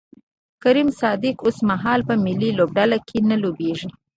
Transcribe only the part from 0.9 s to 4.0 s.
صادق اوسمهال په ملي لوبډله کې نه لوبیږي